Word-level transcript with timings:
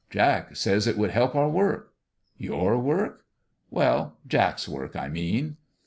Jack 0.09 0.55
says 0.55 0.87
it 0.87 0.97
would 0.97 1.11
help 1.11 1.35
our 1.35 1.47
work 1.47 1.93
""Your 2.49 2.75
work!"" 2.75 3.23
Well, 3.69 4.17
Jack's 4.27 4.67
work, 4.67 4.95
I 4.95 5.09
mean.' 5.09 5.57